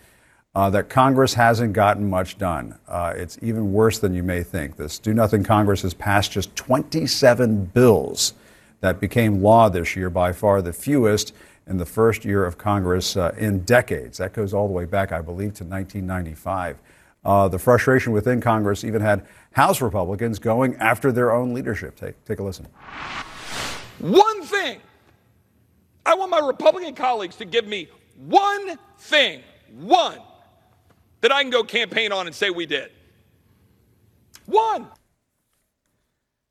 [0.54, 2.78] Uh, that Congress hasn't gotten much done.
[2.86, 4.76] Uh, it's even worse than you may think.
[4.76, 8.34] This Do Nothing Congress has passed just 27 bills
[8.82, 11.34] that became law this year, by far the fewest
[11.67, 14.17] in the first year of Congress uh, in decades.
[14.17, 16.78] That goes all the way back, I believe, to 1995.
[17.23, 21.95] Uh, the frustration within Congress even had House Republicans going after their own leadership.
[21.95, 22.67] Take, take a listen.
[23.99, 24.79] One thing.
[26.05, 30.17] I want my Republican colleagues to give me one thing, one,
[31.21, 32.91] that I can go campaign on and say we did.
[34.47, 34.88] One.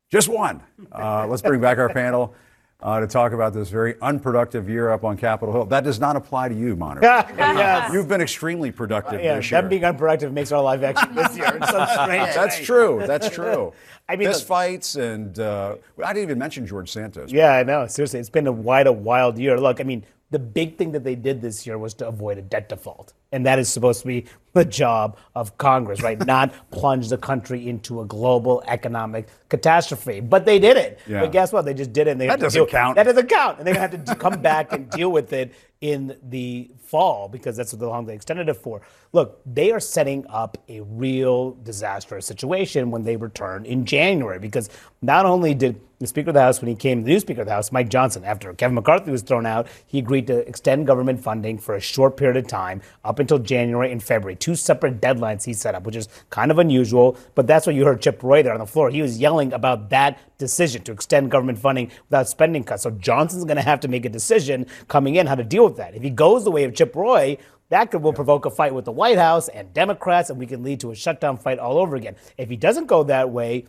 [0.09, 0.61] Just one.
[0.91, 2.33] Uh, let's bring back our panel
[2.81, 5.65] uh, to talk about this very unproductive year up on Capitol Hill.
[5.65, 7.05] That does not apply to you, Monitor.
[7.37, 7.93] yes.
[7.93, 9.61] You've been extremely productive yeah, this year.
[9.61, 12.65] Them being unproductive makes our life actually this year in some strange That's way.
[12.65, 13.03] true.
[13.05, 13.73] That's true.
[14.09, 17.31] I mean, fist fights and uh, I didn't even mention George Santos.
[17.31, 17.87] Yeah, I know.
[17.87, 19.59] Seriously, it's been a wide, a wild year.
[19.59, 22.41] Look, I mean, the big thing that they did this year was to avoid a
[22.41, 23.13] debt default.
[23.31, 26.19] And that is supposed to be the job of Congress, right?
[26.25, 30.19] Not plunge the country into a global economic catastrophe.
[30.19, 30.99] But they did it.
[31.07, 31.21] Yeah.
[31.21, 31.65] But guess what?
[31.65, 32.11] They just did it.
[32.11, 32.95] And they that doesn't deal- count.
[32.95, 33.59] That doesn't count.
[33.59, 37.29] And they're going to have to come back and deal with it in the fall
[37.29, 38.81] because that's the long they extended it for.
[39.13, 44.69] Look, they are setting up a real disastrous situation when they return in January because
[45.01, 47.47] not only did the Speaker of the House, when he came, the new Speaker of
[47.47, 51.21] the House, Mike Johnson, after Kevin McCarthy was thrown out, he agreed to extend government
[51.21, 54.35] funding for a short period of time up until January and February.
[54.35, 57.85] Two separate deadlines he set up, which is kind of unusual, but that's what you
[57.85, 58.89] heard Chip Roy there on the floor.
[58.89, 62.81] He was yelling about that decision to extend government funding without spending cuts.
[62.81, 65.77] So Johnson's going to have to make a decision coming in how to deal with
[65.77, 65.93] that.
[65.93, 67.37] If he goes the way of Chip Roy,
[67.69, 70.63] that could will provoke a fight with the White House and Democrats, and we can
[70.63, 72.15] lead to a shutdown fight all over again.
[72.37, 73.65] If he doesn't go that way,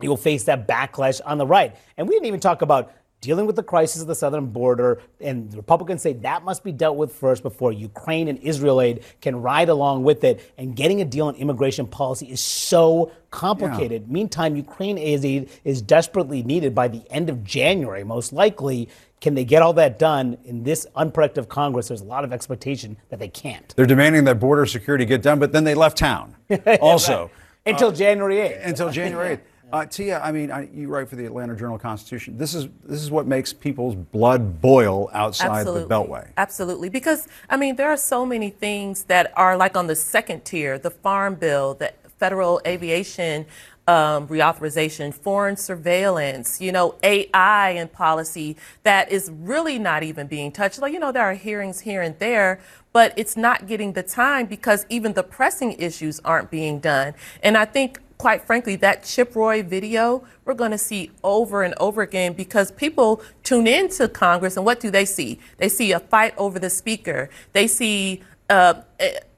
[0.00, 1.76] he will face that backlash on the right.
[1.96, 5.00] And we didn't even talk about dealing with the crisis of the southern border.
[5.20, 9.04] And the Republicans say that must be dealt with first before Ukraine and Israel aid
[9.20, 10.52] can ride along with it.
[10.56, 14.04] And getting a deal on immigration policy is so complicated.
[14.06, 14.12] Yeah.
[14.12, 18.88] Meantime, Ukraine aid is desperately needed by the end of January, most likely.
[19.20, 21.88] Can they get all that done in this unproductive Congress?
[21.88, 23.74] There's a lot of expectation that they can't.
[23.76, 26.36] They're demanding that border security get done, but then they left town
[26.80, 27.30] also.
[27.66, 28.66] Until uh, January 8th.
[28.66, 29.40] Until January 8th.
[29.72, 32.36] Uh, Tia, I mean, I, you write for the Atlanta Journal Constitution.
[32.36, 35.82] This is this is what makes people's blood boil outside Absolutely.
[35.82, 36.28] the Beltway.
[36.36, 40.44] Absolutely, because I mean, there are so many things that are like on the second
[40.44, 43.46] tier: the Farm Bill, the federal aviation
[43.90, 50.52] um, reauthorization, foreign surveillance, you know, AI and policy that is really not even being
[50.52, 50.78] touched.
[50.78, 52.60] Like, you know, there are hearings here and there,
[52.92, 57.14] but it's not getting the time because even the pressing issues aren't being done.
[57.42, 61.74] And I think quite frankly, that Chip Roy video we're going to see over and
[61.80, 65.40] over again because people tune into Congress and what do they see?
[65.56, 67.30] They see a fight over the speaker.
[67.54, 68.74] They see uh,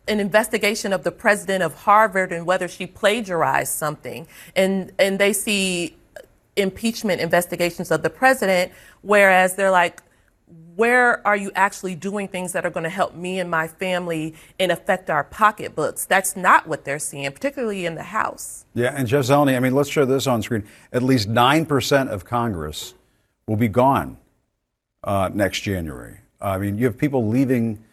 [0.09, 4.27] an investigation of the president of Harvard and whether she plagiarized something.
[4.57, 5.97] And, and they see
[6.57, 10.03] impeachment investigations of the president, whereas they're like,
[10.76, 14.34] where are you actually doing things that are going to help me and my family
[14.58, 16.04] and affect our pocketbooks?
[16.04, 18.64] That's not what they're seeing, particularly in the House.
[18.74, 20.64] Yeah, and Jeff Zeleny, I mean, let's show this on screen.
[20.92, 22.94] At least 9% of Congress
[23.46, 24.16] will be gone
[25.04, 26.18] uh, next January.
[26.40, 27.84] I mean, you have people leaving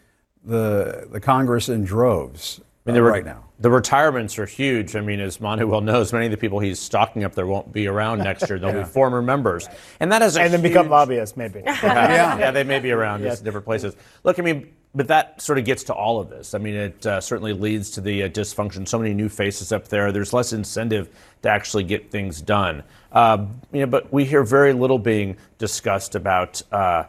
[0.44, 3.44] the, the Congress in droves I mean, uh, right now.
[3.58, 4.96] The retirements are huge.
[4.96, 7.72] I mean, as Manu well knows, many of the people he's stocking up there won't
[7.72, 8.58] be around next year.
[8.58, 8.82] They'll yeah.
[8.82, 9.68] be former members,
[10.00, 10.72] and that is and then huge...
[10.72, 11.62] become lobbyists, maybe.
[11.66, 12.38] yeah.
[12.38, 13.40] yeah, they may be around yes.
[13.40, 13.96] different places.
[14.24, 16.54] Look, I mean, but that sort of gets to all of this.
[16.54, 18.88] I mean, it uh, certainly leads to the uh, dysfunction.
[18.88, 20.10] So many new faces up there.
[20.10, 21.10] There's less incentive
[21.42, 22.82] to actually get things done.
[23.12, 27.04] Uh, you know, but we hear very little being discussed about uh,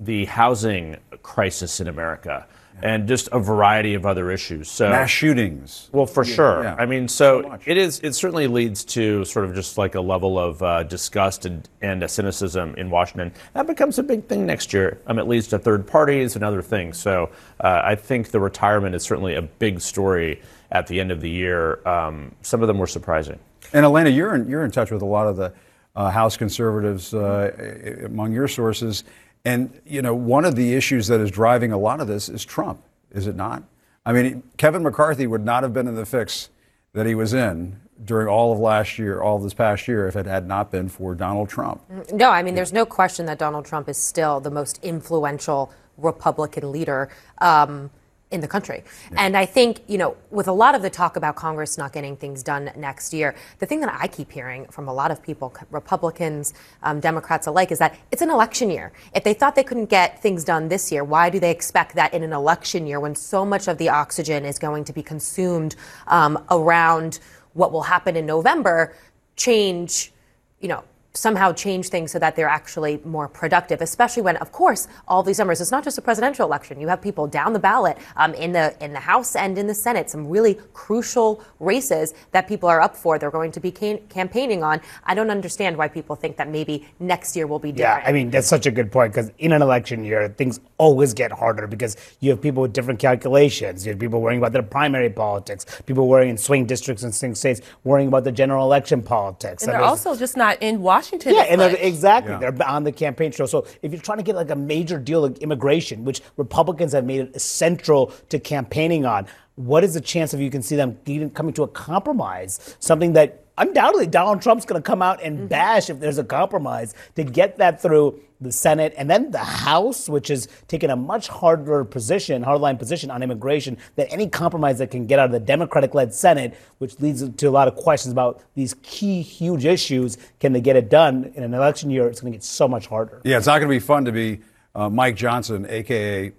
[0.00, 2.46] the housing crisis in America
[2.82, 4.70] and just a variety of other issues.
[4.70, 5.88] So mass shootings.
[5.92, 6.62] Well, for yeah, sure.
[6.64, 6.76] Yeah.
[6.78, 8.00] I mean, so, so it is.
[8.00, 12.08] It certainly leads to sort of just like a level of uh, disgust and, and
[12.10, 13.32] cynicism in Washington.
[13.54, 15.00] That becomes a big thing next year.
[15.06, 16.98] Um, it leads to third parties and other things.
[16.98, 17.30] So
[17.60, 21.30] uh, I think the retirement is certainly a big story at the end of the
[21.30, 21.86] year.
[21.86, 23.38] Um, some of them were surprising.
[23.72, 25.52] And Alayna, you're in, you're in touch with a lot of the
[25.94, 29.04] uh, House conservatives uh, among your sources.
[29.44, 32.44] And, you know, one of the issues that is driving a lot of this is
[32.44, 33.64] Trump, is it not?
[34.06, 36.50] I mean, Kevin McCarthy would not have been in the fix
[36.92, 40.26] that he was in during all of last year, all this past year, if it
[40.26, 41.82] had not been for Donald Trump.
[42.12, 46.72] No, I mean, there's no question that Donald Trump is still the most influential Republican
[46.72, 47.08] leader.
[47.38, 47.90] Um,
[48.32, 48.82] in the country.
[49.12, 49.24] Yeah.
[49.24, 52.16] And I think, you know, with a lot of the talk about Congress not getting
[52.16, 55.54] things done next year, the thing that I keep hearing from a lot of people,
[55.70, 58.92] Republicans, um, Democrats alike, is that it's an election year.
[59.14, 62.12] If they thought they couldn't get things done this year, why do they expect that
[62.14, 65.76] in an election year when so much of the oxygen is going to be consumed
[66.06, 67.20] um, around
[67.52, 68.96] what will happen in November,
[69.36, 70.12] change,
[70.60, 70.82] you know,
[71.14, 75.38] somehow change things so that they're actually more productive, especially when, of course, all these
[75.38, 76.80] numbers, it's not just a presidential election.
[76.80, 79.74] You have people down the ballot um, in the in the House and in the
[79.74, 83.18] Senate, some really crucial races that people are up for.
[83.18, 84.80] They're going to be can- campaigning on.
[85.04, 88.02] I don't understand why people think that maybe next year will be different.
[88.02, 91.12] Yeah, I mean, that's such a good point because in an election year, things always
[91.12, 93.84] get harder because you have people with different calculations.
[93.84, 97.34] You have people worrying about their primary politics, people worrying in swing districts and swing
[97.34, 99.62] states, worrying about the general election politics.
[99.62, 101.34] And, and they're also just not in Washington Washington.
[101.34, 102.32] Yeah, and exactly.
[102.32, 102.50] Yeah.
[102.50, 103.48] They're on the campaign trail.
[103.48, 107.04] So if you're trying to get like a major deal like immigration, which Republicans have
[107.04, 110.98] made it central to campaigning on, what is the chance of you can see them
[111.06, 112.76] even coming to a compromise?
[112.80, 115.46] Something that undoubtedly Donald Trump's going to come out and mm-hmm.
[115.46, 120.08] bash if there's a compromise to get that through the Senate and then the House,
[120.08, 124.90] which is taking a much harder position, hardline position on immigration than any compromise that
[124.90, 128.12] can get out of the Democratic led Senate, which leads to a lot of questions
[128.12, 130.18] about these key, huge issues.
[130.40, 132.08] Can they get it done in an election year?
[132.08, 133.20] It's going to get so much harder.
[133.24, 134.40] Yeah, it's not going to be fun to be
[134.74, 136.32] uh, Mike Johnson, aka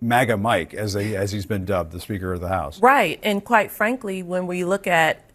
[0.00, 2.80] MAGA Mike, as, they, as he's been dubbed, the Speaker of the House.
[2.80, 3.20] Right.
[3.22, 5.27] And quite frankly, when we look at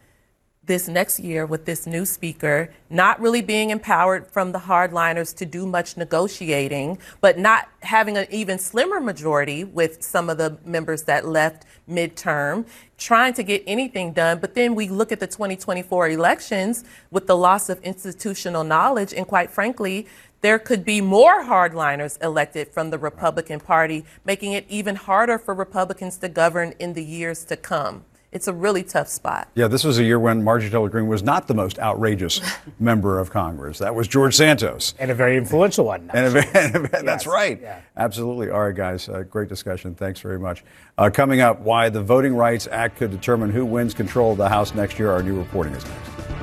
[0.66, 5.46] this next year with this new speaker, not really being empowered from the hardliners to
[5.46, 11.04] do much negotiating, but not having an even slimmer majority with some of the members
[11.04, 12.66] that left midterm,
[12.98, 14.40] trying to get anything done.
[14.40, 19.28] But then we look at the 2024 elections with the loss of institutional knowledge, and
[19.28, 20.08] quite frankly,
[20.40, 25.54] there could be more hardliners elected from the Republican Party, making it even harder for
[25.54, 29.48] Republicans to govern in the years to come it's a really tough spot.
[29.56, 32.42] Yeah, this was a year when Marjorie Taylor Greene was not the most outrageous
[32.80, 33.78] member of Congress.
[33.78, 34.96] That was George Santos.
[35.00, 36.10] And a very influential one.
[36.14, 37.04] And, a, and a, yes.
[37.04, 37.62] That's right.
[37.62, 37.80] Yeah.
[37.96, 38.50] Absolutely.
[38.50, 39.08] All right, guys.
[39.08, 39.94] Uh, great discussion.
[39.96, 40.64] Thanks very much.
[40.98, 44.50] Uh, coming up, why the Voting Rights Act could determine who wins control of the
[44.50, 45.12] House next year.
[45.12, 46.43] Our new reporting is next.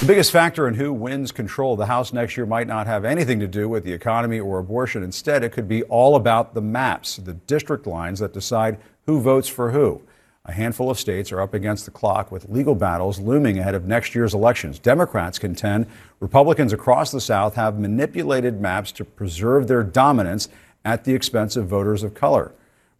[0.00, 3.04] The biggest factor in who wins control of the House next year might not have
[3.04, 5.02] anything to do with the economy or abortion.
[5.02, 9.48] Instead, it could be all about the maps, the district lines that decide who votes
[9.48, 10.00] for who.
[10.44, 13.86] A handful of states are up against the clock with legal battles looming ahead of
[13.86, 14.78] next year's elections.
[14.78, 15.88] Democrats contend
[16.20, 20.48] Republicans across the South have manipulated maps to preserve their dominance
[20.84, 22.52] at the expense of voters of color.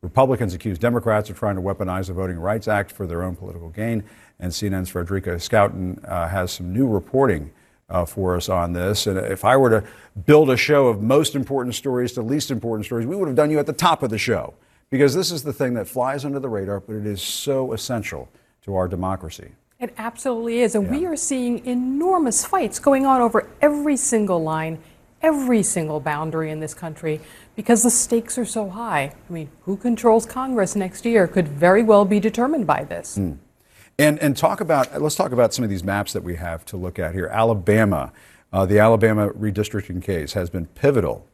[0.03, 3.69] Republicans accuse Democrats of trying to weaponize the Voting Rights Act for their own political
[3.69, 4.05] gain.
[4.41, 7.51] And CNN's Fredreka Schouten uh, has some new reporting
[7.91, 9.07] uh, for us on this.
[9.07, 9.85] And if I were to
[10.27, 13.51] build a show of most important stories to least important stories, we would have done
[13.51, 14.55] you at the top of the show
[14.91, 18.29] because this is the thing that flies under the radar, but it is so essential
[18.63, 19.51] to our democracy.
[19.81, 20.75] It absolutely is.
[20.75, 20.91] And yeah.
[20.91, 24.79] we are seeing enormous fights going on over every single line,
[25.23, 27.21] every single boundary in this country
[27.55, 29.15] because the stakes are so high.
[29.29, 33.19] I mean, who controls Congress next year could very well be determined by this.
[33.19, 33.39] Mm.
[34.01, 36.77] And, and talk about, let's talk about some of these maps that we have to
[36.77, 37.27] look at here.
[37.27, 38.13] Alabama,
[38.53, 41.27] uh, the Alabama redistricting case has been pivotal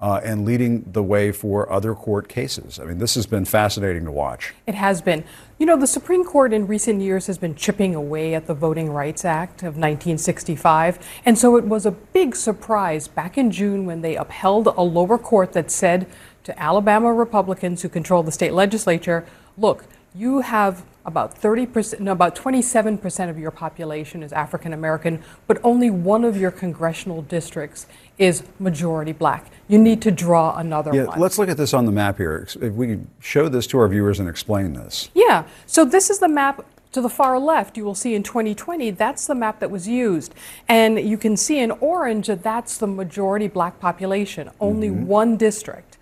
[0.00, 2.78] uh, and leading the way for other court cases.
[2.78, 4.54] I mean, this has been fascinating to watch.
[4.68, 5.24] It has been.
[5.58, 8.90] You know, the Supreme Court in recent years has been chipping away at the Voting
[8.90, 10.98] Rights Act of 1965.
[11.24, 15.18] And so it was a big surprise back in June when they upheld a lower
[15.18, 16.06] court that said
[16.44, 19.24] to Alabama Republicans who control the state legislature,
[19.56, 25.58] look, you have about 30%, no, about 27% of your population is African American, but
[25.64, 27.86] only one of your congressional districts
[28.18, 29.50] is majority black.
[29.68, 31.18] You need to draw another yeah, one.
[31.18, 32.46] Let's look at this on the map here.
[32.60, 35.10] If we show this to our viewers and explain this.
[35.14, 38.90] Yeah, so this is the map to the far left, you will see in 2020,
[38.90, 40.34] that's the map that was used.
[40.68, 44.50] And you can see in orange that that's the majority black population.
[44.60, 45.06] Only mm-hmm.
[45.06, 45.96] one district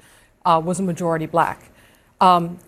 [0.45, 1.71] uh, was a majority black.
[2.21, 2.59] Um,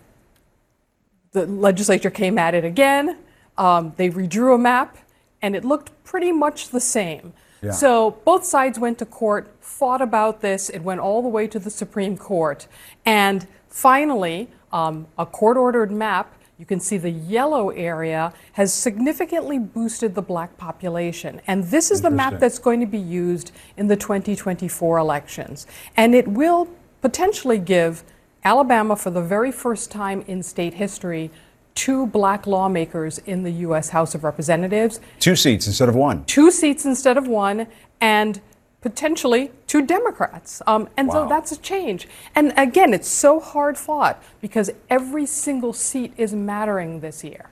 [1.33, 3.17] the legislature came at it again.
[3.57, 4.97] Um, they redrew a map,
[5.41, 7.33] and it looked pretty much the same.
[7.61, 7.71] Yeah.
[7.71, 10.69] So both sides went to court, fought about this.
[10.69, 12.67] It went all the way to the Supreme Court.
[13.05, 19.59] And finally, um, a court ordered map, you can see the yellow area, has significantly
[19.59, 21.41] boosted the black population.
[21.47, 25.65] And this is the map that's going to be used in the 2024 elections.
[25.95, 26.67] And it will
[27.01, 28.03] potentially give
[28.43, 31.31] Alabama, for the very first time in state history,
[31.75, 33.89] two black lawmakers in the U.S.
[33.89, 34.99] House of Representatives.
[35.19, 36.25] Two seats instead of one.
[36.25, 37.67] Two seats instead of one,
[38.01, 38.41] and
[38.81, 40.61] potentially two Democrats.
[40.67, 41.13] Um, and wow.
[41.13, 42.07] so that's a change.
[42.35, 47.49] And again, it's so hard fought because every single seat is mattering this year.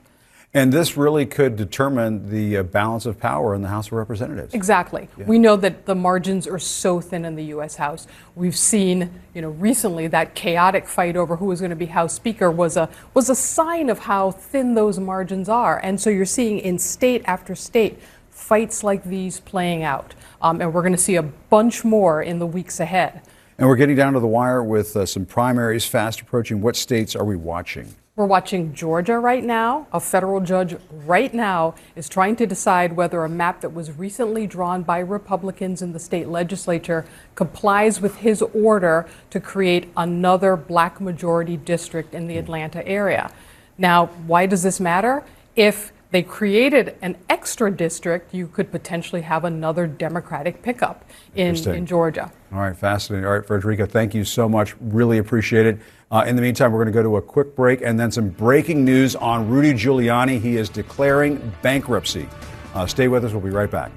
[0.53, 4.53] And this really could determine the uh, balance of power in the House of Representatives.
[4.53, 5.07] Exactly.
[5.17, 5.25] Yeah.
[5.25, 7.77] We know that the margins are so thin in the U.S.
[7.77, 8.05] House.
[8.35, 12.13] We've seen, you know, recently that chaotic fight over who was going to be House
[12.13, 15.79] Speaker was a was a sign of how thin those margins are.
[15.79, 17.97] And so you're seeing in state after state
[18.29, 20.15] fights like these playing out.
[20.41, 23.21] Um, and we're going to see a bunch more in the weeks ahead.
[23.57, 26.59] And we're getting down to the wire with uh, some primaries fast approaching.
[26.59, 27.95] What states are we watching?
[28.21, 29.87] We're watching Georgia right now.
[29.91, 34.45] A federal judge right now is trying to decide whether a map that was recently
[34.45, 37.03] drawn by Republicans in the state legislature
[37.33, 43.33] complies with his order to create another black majority district in the Atlanta area.
[43.79, 45.23] Now, why does this matter?
[45.55, 51.05] If they created an extra district, you could potentially have another Democratic pickup
[51.35, 52.31] in, in Georgia.
[52.51, 53.25] All right, fascinating.
[53.25, 54.75] All right, Fredreka, thank you so much.
[54.81, 55.79] Really appreciate it.
[56.11, 58.27] Uh, in the meantime, we're going to go to a quick break and then some
[58.27, 60.39] breaking news on Rudy Giuliani.
[60.39, 62.27] He is declaring bankruptcy.
[62.73, 63.31] Uh, stay with us.
[63.31, 63.91] We'll be right back.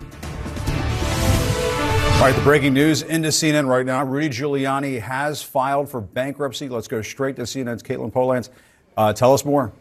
[2.15, 4.05] All right, the breaking news into CNN right now.
[4.05, 6.69] Rudy Giuliani has filed for bankruptcy.
[6.69, 8.51] Let's go straight to CNN's Katelyn Polantz.
[8.97, 9.73] Uh, tell us more.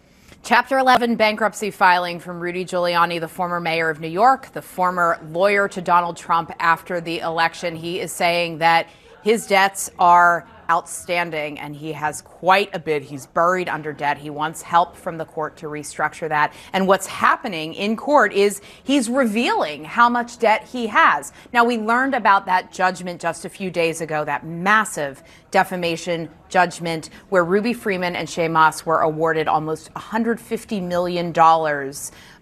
[0.45, 5.17] Chapter 11 bankruptcy filing from Rudy Giuliani, the former mayor of New York, the former
[5.29, 7.77] lawyer to Donald Trump after the election.
[7.77, 8.89] He is saying that
[9.23, 13.03] his debts are outstanding and he has quite a bit.
[13.03, 14.17] He's buried under debt.
[14.17, 16.53] He wants help from the court to restructure that.
[16.73, 21.33] And what's happening in court is he's revealing how much debt he has.
[21.51, 27.09] Now, we learned about that judgment just a few days ago, that massive defamation judgment
[27.29, 31.31] where Ruby Freeman and Shaye Moss were awarded almost $150 million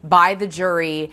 [0.03, 1.11] by the jury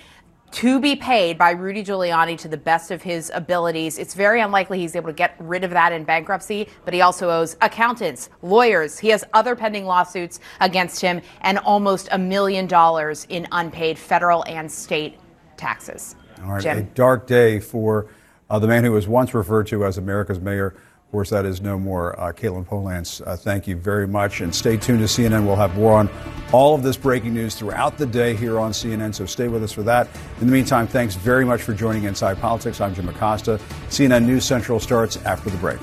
[0.50, 3.98] to be paid by Rudy Giuliani to the best of his abilities.
[3.98, 7.30] It's very unlikely he's able to get rid of that in bankruptcy, but he also
[7.30, 8.98] owes accountants, lawyers.
[8.98, 14.44] He has other pending lawsuits against him and almost a million dollars in unpaid federal
[14.46, 15.18] and state
[15.56, 16.16] taxes.
[16.42, 16.78] All right, Jim.
[16.78, 18.08] a dark day for
[18.48, 20.74] uh, the man who was once referred to as America's mayor.
[21.08, 22.20] Of course, that is no more.
[22.20, 24.42] Uh, Katelyn Polantz, uh, thank you very much.
[24.42, 25.46] And stay tuned to CNN.
[25.46, 26.10] We'll have more on
[26.52, 29.72] all of this breaking news throughout the day here on CNN, so stay with us
[29.72, 30.06] for that.
[30.42, 32.82] In the meantime, thanks very much for joining Inside Politics.
[32.82, 33.58] I'm Jim Acosta.
[33.88, 35.80] CNN News Central starts after the break.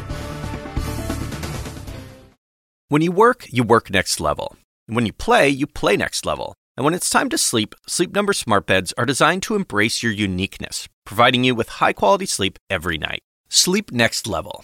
[2.90, 4.56] When you work, you work next level.
[4.88, 6.54] And when you play, you play next level.
[6.78, 10.12] And when it's time to sleep, Sleep Number smart beds are designed to embrace your
[10.12, 13.24] uniqueness, providing you with high-quality sleep every night.
[13.50, 14.64] Sleep next level.